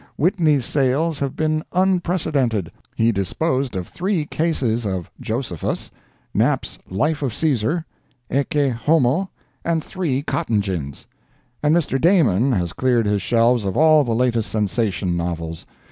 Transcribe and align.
Whitney's 0.17 0.65
sales 0.65 1.19
have 1.19 1.35
been 1.35 1.61
unprecedented. 1.73 2.71
He 2.95 3.11
disposed 3.11 3.75
of 3.75 3.87
three 3.87 4.25
cases 4.25 4.83
of 4.83 5.11
"Josephus," 5.21 5.91
Nap's 6.33 6.79
"Life 6.89 7.21
of 7.21 7.35
Caesar," 7.35 7.85
"Ecce 8.31 8.71
Homo," 8.73 9.29
and 9.63 9.83
three 9.83 10.23
cotton 10.23 10.59
gins; 10.59 11.05
and 11.61 11.75
Mr. 11.75 12.01
Damon 12.01 12.51
has 12.51 12.73
cleared 12.73 13.05
his 13.05 13.21
shelves 13.21 13.63
of 13.63 13.77
all 13.77 14.03
the 14.03 14.15
latest 14.15 14.49
sensation 14.49 15.15
novels. 15.15 15.67